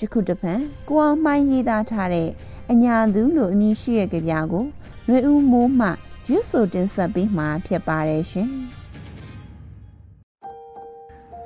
[0.00, 0.52] ယခုတပံ
[0.88, 2.28] ကိုအောင်မှိုင်းရေးသားထားတဲ့
[2.72, 4.64] အညာသူလို့အမည်ရှိတဲ့ကြပြာကို
[5.08, 5.88] နှွေဦးမိုးမှ
[6.28, 8.48] ရွတ်ဆိုတင်ဆက်ပေးမှာဖြစ်ပါတယ်ရှင်။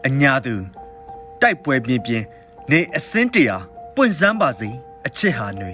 [0.06, 0.54] အညာသူ
[1.40, 2.24] တိုက်ပွဲပြင်းပြင်း
[2.70, 3.56] နေအစင်းတရာ
[3.94, 4.68] ပွင့်စမ်းပါစေ
[5.06, 5.72] အချစ်ဟာနှွေ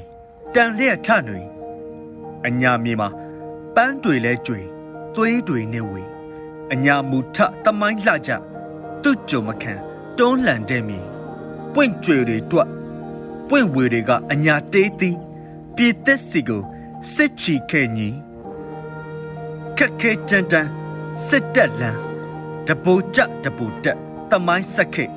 [0.55, 1.43] တန်လျက်ထနှွေ
[2.47, 3.09] အညာမြေမှာ
[3.75, 4.61] ပန်းတွေလဲကြွေ
[5.15, 6.03] သွေးတွေနဲ့ဝေ
[6.73, 8.31] အညာမူထတမိုင်းလှကြ
[9.03, 9.75] သူ့ကြုံမခံ
[10.19, 11.01] တွန်းလှန်တဲ့မြေ
[11.75, 12.69] ပွင့်ကြွေတွေတွက်
[13.49, 15.17] ပွင့်ဝေတွေကအညာတေးသီး
[15.77, 16.63] ပြည်သက်စီကို
[17.15, 18.09] စစ်ချီခဲ့ညီ
[19.79, 20.71] ခက်ခဲကြမ်းတမ်း
[21.29, 22.01] စစ်တက်လန်း
[22.67, 23.99] တပူကြတပူတက်
[24.31, 25.11] တမိုင်းဆက်ခဲ့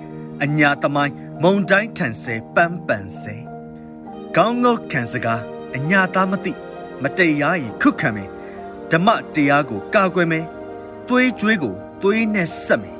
[0.43, 3.36] အညာတမိုင်းမုံတိုင်းထန်ဆဲပန်းပန်ဆဲ
[4.36, 5.41] ကောင်းငုတ်ခံစကား
[5.76, 6.52] အညာသားမသိ
[7.02, 8.30] မတရားရင်ခုခံမယ်
[8.91, 10.46] ဓမ္မတရားကိုကာကွယ်မယ်
[11.08, 12.96] သွေးကြွေးကိုသွေးနဲ့ဆက်မယ်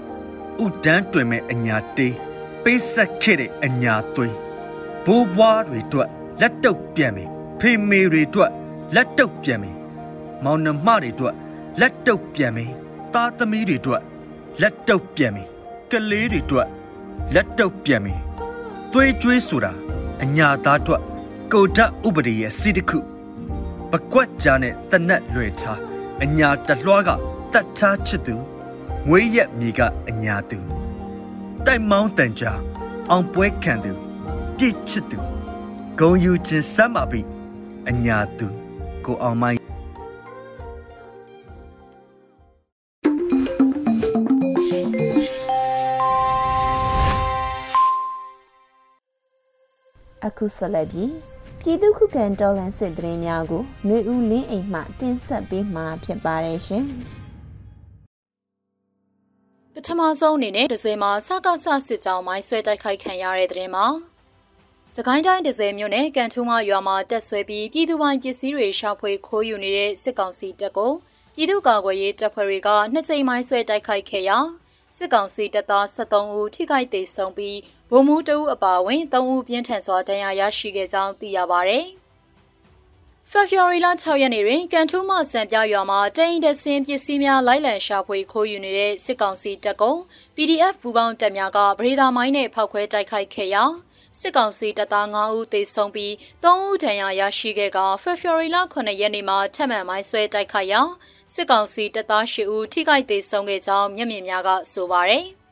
[0.64, 2.16] ဥဒန်းတွင်မဲ့အညာတေး
[2.64, 4.36] ပေးဆက်ခဲ့တဲ့အညာသွေး
[5.06, 6.10] ဘိုးဘွားတွေအတွက်
[6.42, 8.52] လက်တုပ်ပြန်မယ် ဖေမေတွေအတွက်
[8.96, 9.76] လက်တုပ်ပြန်မယ်
[10.44, 11.36] မောင်နှမတွေအတွက်
[11.80, 12.72] လက်တုပ်ပြန်မယ်
[13.14, 14.02] သားသမီးတွေအတွက်
[14.62, 15.48] လက်တုပ်ပြန်မယ်
[15.92, 16.68] ကလေးတွေအတွက်
[17.36, 18.20] လက်တုပ်ပြန်မယ်
[18.94, 19.72] သွေးကြွေးဆိုတာ
[20.24, 21.02] အညာသားအတွက်
[21.54, 23.00] ကိုဓာတ်ဥပဒေရဲ့စီတခု
[23.92, 25.80] ပကွက်ကြားနဲ့တနက်လွယ်ထား
[26.24, 27.10] အညာတလွှားက
[27.54, 28.36] တတ်ထားချစ်သူ
[29.10, 30.60] ငွေရက်မြေကအညာသူ
[31.66, 32.60] တိုက်မောင်းတန်ကြား
[33.10, 33.92] အောင်ပွဲခံသူ
[34.58, 35.18] ပြည့်ချစ်သူ
[36.00, 37.22] ဂုံယူခြင်းစမ်းပါပြီ
[37.90, 38.48] အညာသူ
[39.06, 39.62] ကိုအောင်မိုင်း
[50.26, 51.12] အခုဆက်လက်ပြီး
[51.60, 56.86] ပြည်သူခုခံတော်လှန်စစ်တရင်များကိုຫນွေဦးလင်းအိမ်မှတင်ဆက်ပေးမှာဖြစ်ပါတယ်ရှင်
[59.74, 63.88] ပထမဆုံးအနေနဲ့ဒဇယ်မှာစကားဆစစ်ကြောင်းမိုင်းဆွဲတိုက်ခိုက်ခံရတဲ့တဲ့ရင်မှာ
[64.96, 70.92] စကိုင်းတိုင်းဒဇယ်မြို့နယ်ကန်ထူးမရွာမှာတက်ဆွဲပြီးပြည်သူပိုင်ပစ္စည်းတွေရှာဖွေခိုးယူနေတဲ့စစ်ကောင်စီတပ်ကို
[71.36, 74.38] ပြည်သူ့ကာကွယ်ရေးတပ်ဖွဲ့တွေကနှစ်ကြိမ်မိုင်းဆွဲတိုက်ခိုက်ခဲ့ရာ
[74.98, 77.58] စစ်ကောင်စီတပ်သား73ဦးထိခိုက်ဒေဆုံးပြီး
[77.92, 81.80] ဗိုလ်မှူးတဦးအပါအဝင်3ဦးပြင်းထန်စွာဒဏ်ရာရရှိခဲ့ကြောင်းသိရပါဗျ။
[83.32, 89.94] ဖေဖော်ဝါရီလ6ရက်နေ့တွင်ကန်ထူးမစံပြရွာမှာတိန်တဆင်းပစ္စည်းများလိုက်လံရှာဖွေခိုးယူနေတဲ့စစ်ကောင်စီတပ်ကုံ
[90.36, 93.64] PDF ဘူပေါင်းတပ်များကဗရေဒါမိုင်းနဲ့ဖောက်ခွဲတိုက်ခိုက်ခဲ့ရာ
[94.20, 100.82] စစ်ကောင်စီတပ်သား9ဦးသေဆုံးပြီး3ဦးဒဏ်ရာရရှိခဲ့ကဖေဖော်ဝါရီလ9ရက်နေ့မှာထပ်မံမိုင်းဆွဲတိုက်ခိုက်ရာ
[101.34, 105.26] စစ်ကောင်စီတပ်သား10ဦးထိခိုက်သေဆုံးခဲ့ကြောင်းမျက်မြင်များကဆိုပါတယ်။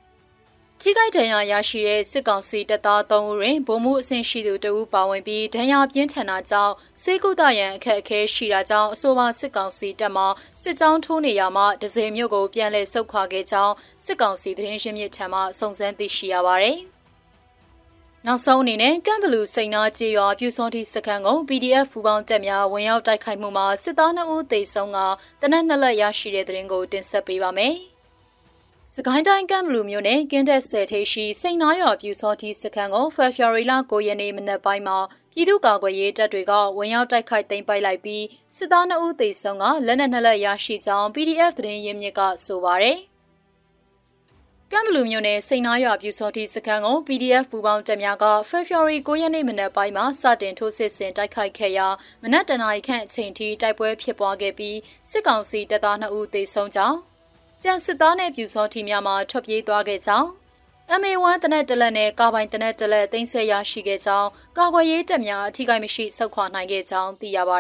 [0.82, 10.26] ထိခိုက်ဒဏ်ရာရရှိတဲ့စစ်ကောင်စီတပ်သား3ဦးတွင်ဗိုလ်မှူးအဆင့်ရှိသူတဦးပါဝင်ပြီးဒဏ်ရာပြင်းထန်တာကြောင့်စေကုသရန်အခက်အခဲရှိတာကြောင့်အဆိုပါစစ်ကောင်စီတပ်မှ
[10.62, 13.74] စစ်ကြောင်းထိုးနေရမှဒဇယ်မြို့ကိုပြန်လည်ဆုတ်ခွာခဲ့ကြောင်း
[14.06, 16.80] စစ်ကောင်စီသတင်းရင်းမြစ်ထံမှစုံစမ်းသိရှိရပါသည်။
[18.28, 24.98] နောက်ဆုံးအနေနဲ့ကမ်ဘလူးစိန်နာကြေးရွာပြူစောတိစခန်းကို PDF ဖူပေါင်းတပ်များဝင်ရောက်တိုက်ခိုက်မှုမှာစစ်သား2ဦးသေဆုံးက
[25.42, 27.76] တနက်နှစ်လက်ရရှိတဲ့တဲ့ရင်ကိုတင်ဆက်ပေးပါမယ်။
[28.94, 34.98] စကိုင်းတိုင်းကမ်ဘလူမြို့နယ်ကင်းတက်ဆယ်ထေးရှိစိန်နာရွာပြူစောတိစခန်းကိုဖေဖော်ဝါရီလ9ရက်နေ့မနက်ပိုင်းမှာ
[35.32, 38.24] ပြည်သူ့ကာကွယ်ရေးတပ်တွေကဝင်ရောက်တိုက်ခိုက်သိမ်းပိုက်လိုက်ပြီး
[38.56, 43.00] စစ်သား2ဦးသေဆုံးကလက်နက်နှစ်လက်ရရှိကြောင်း PDF သတင်းရင်းမြစ်ကဆိုပါရယ်
[44.72, 51.88] ကမ်ဘလူမြို့နယ်စိန်နာရွာပြူစောတိစခန်းကို PDF ပူပေါင်းတပ်များကဖေဖော်ဝါရီ9ရက်နေ့မနက်ပိုင်းမှာစတင်ထိုးစစ်ဆင်တိုက်ခိုက်ခဲ့ရာ
[52.24, 54.78] မနက်တနာရီခန့်အချိန်ထိတိုက်ပွဲဖြစ်ပွားခဲ့ပြီး
[55.10, 56.98] စစ်ကောင်စီတပ်သား2ဦးသေဆုံးကြောင်း
[57.64, 60.28] ကြံစစ်သားနဲ့ပြူစောထီများမှထွက်ပြေးသွားခဲ့ကြောင်း
[61.00, 67.58] MA1 တနက်တလက်နဲ့ကာပိုင်တနက်တလက်သိမ်းဆည်းရရှိခဲ့ကြောင်းကာကွယ်ရေးတပ်များအထူးကိမရှိဆုတ်ခွာနိုင်ခဲ့ကြောင်းသိရပါ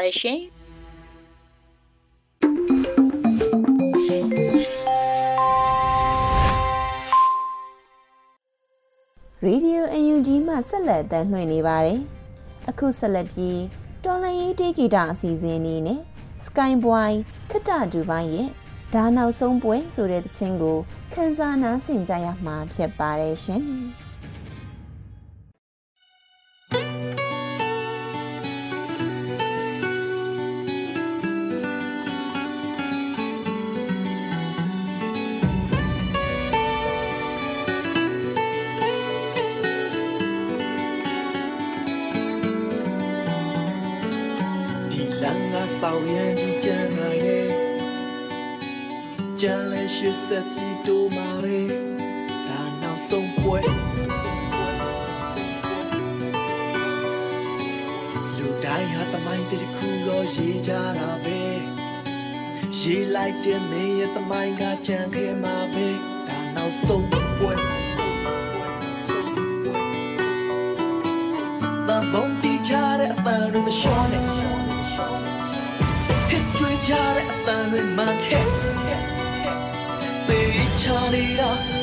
[9.46, 12.00] တယ်ရှင်။ Radio UNG မှဆက်လက်တမ်းလွှင့်နေပါတယ်။
[12.70, 13.62] အခုဆက်လက်ပြီး
[14.04, 16.02] တော်လန်ရေးတေးဂီတအစီအစဉ်လေးနဲ့
[16.46, 17.12] Skyboy
[17.52, 18.50] ခတ္တဒူပိုင်းရဲ့
[18.94, 20.78] ဒါနောက်ဆုံးပွဲဆိုတဲ့သချင်းကို
[21.14, 23.64] ခန်းစားနားဆင်ကြရမှာဖြစ်ပါတယ်ရှင်။"
[72.13, 74.23] ဘုံတီချတဲ့အပန်းတို့မလျှော့နဲ့
[76.30, 78.45] ဟစ်ကြွေးကြတဲ့အပန်းတွေမှန်တဲ့
[80.28, 81.75] ပေးချနေတာ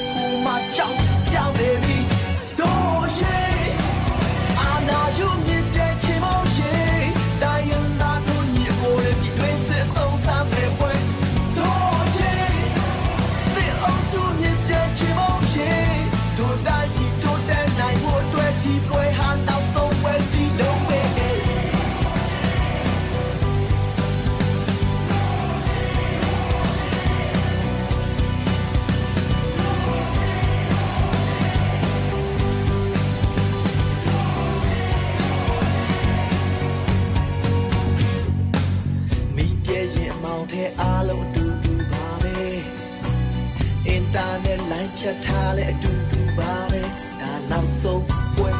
[45.03, 46.83] က်လိုင်းဖြတ်ထားလဲအတူတူပါပဲ
[47.21, 48.05] ဒါနောက်ဆုံး
[48.37, 48.51] ပွဲ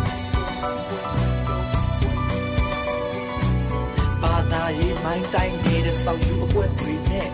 [4.23, 7.29] ဘာသာရေးမိုင်းတိုင်းနေတဲ့ဆောက်ယူအပွဲတွေနဲ့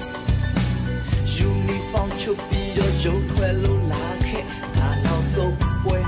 [1.34, 4.44] ယူနီဖောင်းချုပ်ပြီးတော့ရုပ်ထွက်လို့လာခဲ့
[4.76, 5.98] ဒါနောက်ဆုံးပွဲ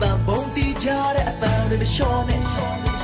[0.00, 2.95] တန်ဘုံတီးကြတဲ့အပန်းတွေမလျှော့နဲ့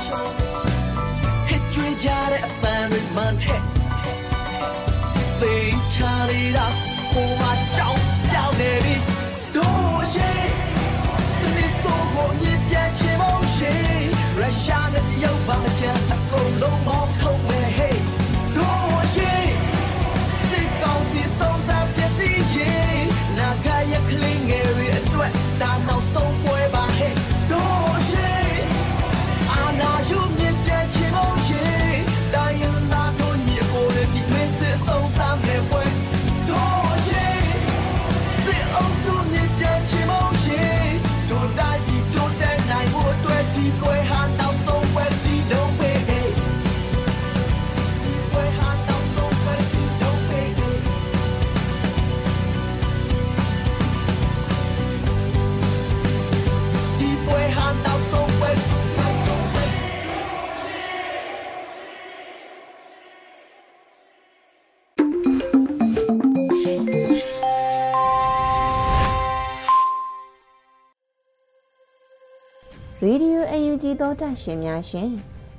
[73.93, 75.09] UNG သောတာရှင်များရှင်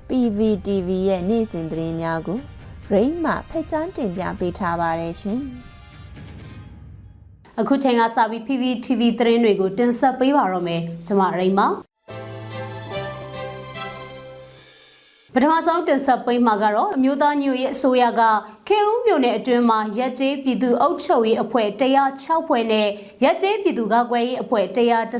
[0.08, 2.38] PVTV ရဲ့နေ့စဉ်သတင်းများကို
[2.90, 5.40] ရိမ့်မှဖက်ချန်းတင်ပြပေးထားပါတယ်ရှင်။
[7.60, 11.66] အခုချိန်ကစပြီး PPTV သတင်းတွေကိုတင်ဆက်ပေးပါတော့မယ်ကျွန်မရိမ့်ပါ
[15.34, 18.22] ပထမဆုံးတင်ဆက်ပေးမှာကတော့အမျိုးသားညွရဲ့အစိုးရက
[18.68, 21.68] ခေဦးမြို့နယ်အတွင်းမှာရက်ကျေးပြည်သူ့အုပ်ချုပ်ရေးအဖွဲ့
[22.08, 22.88] 106ဖွဲ့နဲ့
[23.24, 24.64] ရက်ကျေးပြည်သူ့ကာကွယ်ရေးအဖွဲ့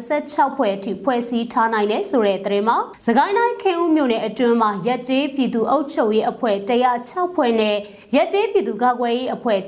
[0.06, 2.76] 116ဖွဲ့အထိဖွဲ့စည်းထားနိုင်တဲ့ဆိုတဲ့သတင်းမှာ
[3.06, 6.56] စကိုင်းတိုင်းခေဦးမြို့နယ်အတွင်းမှာရက်ကျေးပြည်သူ့အုပ်ချုပ်ရေးအဖွဲ့
[7.00, 7.76] 106ဖွဲ့နဲ့
[8.14, 9.58] ရက်ကျေးပြည်သူ့ကာကွယ်ရေးအဖွဲ့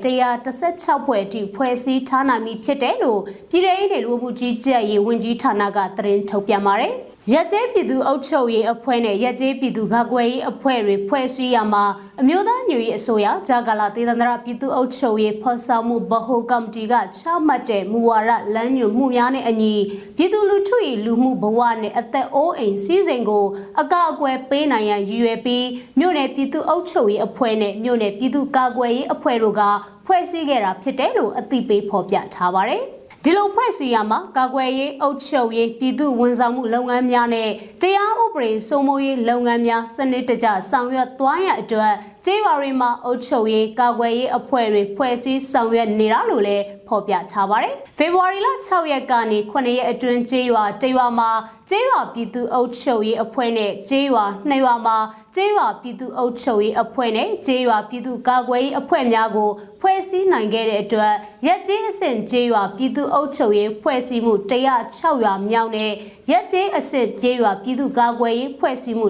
[0.47, 6.95] 116ဖွဲ့အထိဖွဲ့စည်းထားနိုင်ပြီဖြစ်တယ်လို့ပြည်ထောင်စုလူမှုကြီးကြပ်ရေးဝန်ကြီးဌာနကသတင်းထုတ်ပြန်ပါတယ်။
[7.33, 11.85] ရက်ကျေးပြည်သူ့အုပ်ချုပ်ရေးအဖွဲ့နဲ့ရက်ကျေးပြည်သူ့ကာကွယ်ရေးအဖွဲ့တွေဖွဲ့စည်းရမှာ
[12.21, 19.75] အမျိုးသားညွရေးအစိုးရဂျာကာလာဒေသန္တရပြည်သူ့အုပ်ချုပ်ရေးဖော်ဆောင်မှုဗဟိုကော်မတီကချမှတ်တဲ့မူဝါဒလမ်းညွှန်မှုများနဲ့အညီ
[20.17, 23.45] ပြည်သူလူထု၏လူမှုဘဝနဲ့အသက်အိုးအိမ်စည်းစိမ်ကို
[23.81, 25.65] အကာအကွယ်ပေးနိုင်ရန်ရည်ရွယ်ပြီး
[25.99, 29.61] မြို့နယ်ပြည်သူ့အုပ်ချုပ်ရေးအဖွဲ့နဲ့မြို့နယ်ပြည်သူ့ကာကွယ်ရေးအဖွဲ့တို့က
[30.05, 32.83] ဖွဲ့စည်းခဲ့တာဖြစ်တယ်လို့အသိပေးဖော်ပြထားပါတယ်။
[33.29, 37.49] ဒီလိုဖွဲ့စည်းရမှာကာကွယ်ရေးအုပ်ချုပ်ရေးပြည်သူဝန်ဆောင်မှုလုပ်ငန်းများနဲ့
[37.81, 41.93] တရားဥပဒေစိုးမိုးရေးလုပ်ငန်းများစနစ်တကျဆောင်ရွက်သွားရအတွက်
[42.29, 51.31] ကျေးရွာတွေမှာအုပ်ချုပ်ရေးကာကွယ်ရေးအဖွဲ့တွေဖွဲ့စည်းဆောင်ရွက်နေတာလို့လည်းဖော်ပြထားပါတယ်။ဖေဖော်ဝါရီလ6ရက်ကနေ9ရက်အတွင်းကျေးရွာတရွာမှာ
[51.69, 54.97] ကျေးရွာပြည်သူအုပ်ချုပ်ရေးအဖွဲ့နဲ့ကျေးရွာနှစ်ရွာမှာ
[55.35, 59.49] ကျေးရွာပြည်သူ့အုပ်ချုပ်ရေးအဖွဲ့နဲ့ကျေးရွာပြည်သူ့ကာကွယ်ရေးအဖွဲ့များကို
[59.81, 61.13] ဖွဲ့စည်းနိုင်ခဲ့တဲ့အတွက်
[61.47, 65.91] ရက်ကျေးအဆင့်ကျေးရွာပြည်သူ့အုပ်ချုပ်ရေးဖွဲ့စည်းမှု106ရွာမြောက်နဲ့
[66.31, 69.07] ရက်ကျေးအဆင့်ကျေးရွာပြည်သူ့ကာကွယ်ရေးဖွဲ့စည်းမှု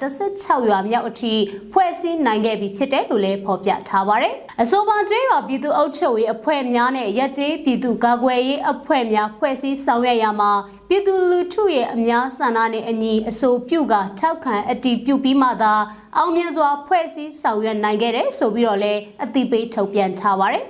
[0.00, 1.34] 116ရွာမြောက်အထိ
[1.72, 10.50] ဖွဲ့စည်းနိုင်ခဲ့ပြီဖြစ်တယ်လို့လည်းဖော်ပြထားပါတယ်။အဆိုပါကျေးရွာပြည်သူ့အုပ်ချုပ်ရေးအဖွဲ့များနဲ့ရက်ကျေးပြည်သူ့ကာကွယ်ရေးအဖွဲ့များဖွဲ့စည်းဆောင်ရွက်ရမှာ
[10.88, 15.74] ပြည်သူလူထုရဲ့အများဆန္ဒနဲ့အညီအဆိုပြုကထောက်ခံအတည်ပြုပြီးမှသာ
[16.16, 20.64] အောင်မြင်စွာဖွဲ့စည်းဆောင်ရွက်နိုင်ခဲ့တယ်ဆိုပြီးတော့လည်းအသိပေးထုတ်ပြန်ထားပါတယ်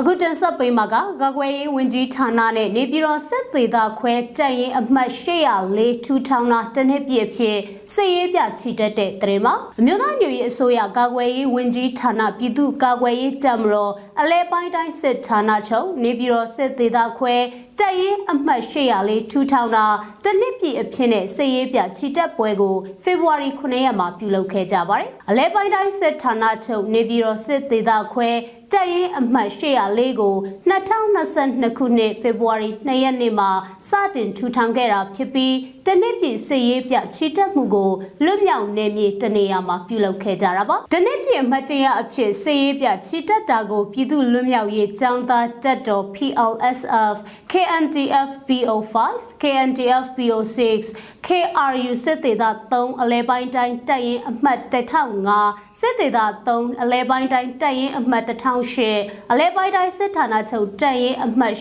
[0.00, 5.10] အခုတင်ဆက်ပေးမှာကကာကွယ်ရေးဝန်ကြီးဌာနနဲ့နေပြည်တော်စစ်သေးတာခွဲတက်ရင်အမှတ်
[5.56, 7.58] 804ထူထောင်တာတနစ်ပြည့်ဖြစ်
[7.94, 17.34] စစ်ရေးပြချီတက်တဲ့တရင်မှာအမျိုးသားညွေရေးအစိုးရကာကွယ်ရေးဝန်ကြီးဌာနပြည်သူ့ကာကွယ်ရေးတပ်မတော်အလဲပိုင်းတိုင်းစစ်ဌာနချုပ်နေပြည်တော်စစ်သေးတာခွဲ
[17.78, 19.86] တက်ရင်အမှတ်804ထူထောင်တာ
[20.24, 28.28] တနစ်ပြည့်အဖြစ်နဲ့စစ်ရေးပြချီတက်ပွဲကိုဖေဖော်ဝါရီ9ရက်မှာပြုလုပ်ခဲ့ကြပါတယ်အလဲပိုင်းတိုင်းစစ်ဌာနချုပ်နေပြည်တော်စစ်သေးတာခွဲ
[28.72, 30.34] တက်ရင်အမှတ်804ကို
[30.70, 33.50] 2022ခုနှစ်ဖေဖော်ဝါရီ2ရက်နေ့မှာ
[33.88, 35.54] စတင်ထူထောင်ခဲ့တာဖြစ်ပြီး
[35.90, 37.90] တနစ်ပြည့်စစ်ရေးပြချီတက်မှုကို
[38.24, 47.16] လွတ်မြောက်နေမြေတနေရာမှာပြုလုပ်ခဲ့ကြတာပါတနစ်ပြည့်အမှတ်တရအဖြစ်စစ်ရေးပြချီတက်တာကိုပြည်သူလွတ်မြောက်ရေးចောင်းသားတက်တော် PLSF
[47.52, 48.94] KNDF BO5
[49.42, 50.84] KNDF BO6
[51.26, 61.54] KRU စစ်သေးတာ3အလဲပိုင်းတိုင်းတက်ရင်အမှတ်1005စစ်သေးတာ3အလဲပိုင်းတိုင်းတက်ရင်အမှတ်1008အလဲပိုင်းတိုင်းစစ်ဌာနချုပ်တက်ရင်အမှတ်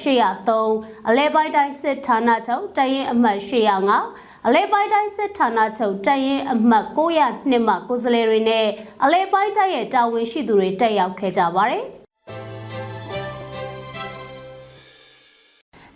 [0.55, 8.65] 803အလဲပိုင်းတိုင်းစစ်ဌာနချုပ်တက်ရင်အမှတ်805 အလဲပိုင်းတိုင်းစစ်ဌာနချုပ်တက်ရင်အမှတ်902မှကိုယ်စားလှယ်တွေနဲ့
[9.03, 11.83] အလဲပိုင်းတိုင်းရဲ့တာဝန်ရှိသူတွေတက်ရောက်ခဲ့ကြပါတယ်။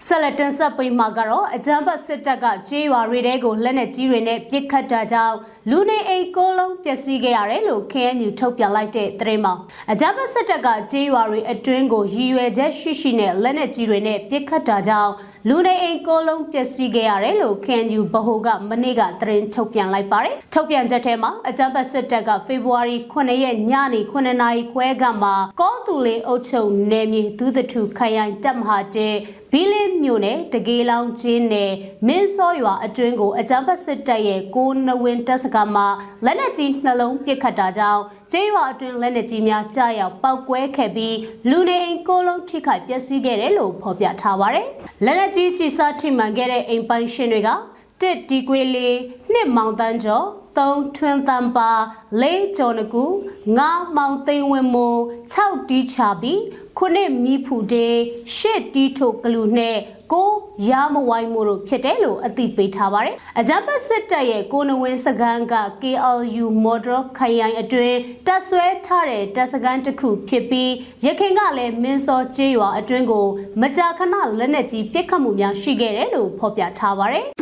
[0.08, 5.36] ဆက်လက်တင်ဆက်ပေးမှာကတော့အကြမ်းဖက်စစ်တပ်ကကြေးရွာတွေတဲကိုလက်နက်ကြီးတွေနဲ့ပစ်ခတ်တာကြောင့်
[5.70, 9.54] လူနေအိမ်ကိုလုံးပျက်စီးခဲ့ရတယ်လို့ KNU ထုတ်ပြန်လိုက်တဲ့သတင်းမှာ
[9.92, 15.12] အကြမ်းဖက်စစ်တပ်ကကြေးရွာတွေအတွင်းကိုရည်ရွယ်ချက်ရှိရှိနဲ့လက်နက်ကြီးတွေနဲ့ပစ်ခတ်တာကြောင့်
[15.50, 29.10] လူနေအိမ်ကိုလုံးပျက်စီးခဲ့ရတယ်လို့ KNU ဗဟိုကမနေ့ကသတင်းထုတ်ပြန်လိုက်ပါတယ်ထုတ်ပြန်ချက်ထဲမှာအကြမ်းဖက်စစ်တပ်ကဖေဖော်ဝါရီ9ရက်ညနေ9နာရီခွဲကမှကောတူလေးအုပ်ချုပ်နယ်မြေဒုသထုခရိုင်တပ်မဟာတဲ
[29.54, 31.72] ဘီလင်းမြို့နယ်တကေးလောင်ကျင်းနယ်
[32.08, 35.88] မင်းစောရွာအတွင်းကိုအကြမ်းဖက်စစ်တပ်ရဲ့ကိုနဝင်းတပ်စခန်းမှာ
[36.26, 41.18] လက်နက်ကြီးနှလုံးပစ်ခတ်တာကြောင့်ကျေးရွာအတွင်းလက်နက်ကြီးများကြားရောက်ပောက်ကွဲခဲ့ပြီး
[41.50, 44.68] လူနေအိမ်ကိုလုံးထိခိုက်ပျက်စီးခဲ့တယ်လို့ဖော်ပြထားပါတယ်။
[45.06, 47.50] လက်နက်ကြီးကြီးစားထိမှန်ခဲ့တဲ့အိမ်ပိုင်ရှင်တွေက
[48.02, 48.96] တစ်ဒီကွေလေး
[49.32, 51.72] နှစ်မောင်တန်းကျော် သုံးထွန်းတန်ပါ
[52.22, 53.06] လေးကျော်နကူ
[53.58, 55.00] ငါမောင်သိန်းဝင်းမိုး
[55.34, 56.42] 6တီးချပြီး
[56.78, 57.88] ခုနှစ်မီဖူတေ
[58.36, 59.78] ရှစ်တီးထုတ်ကလူနဲ့
[60.12, 60.32] ကို
[60.70, 70.72] ရမဝိုင်းမို့လို့ဖြစ်တယ်လို့အသိပေးထားပါတယ်။အကြမ်းဖက်စစ်တပ်ရဲ့ကိုနဝင်းစကန်က KLU Model ခရိုင်အတွင်းတပ်ဆွဲထားတဲ့တပ်စကန်တစ်ခုဖြစ်ပြီး
[71.06, 73.28] ရခင်ကလည်းမင်းစောကျေးရွာအတွင်းကို
[73.62, 77.28] မကြာခဏလက်နက်ကြီးပစ်ခတ်မှုများရှိခဲ့တယ်လို့ဖော်ပြထားပါတယ်။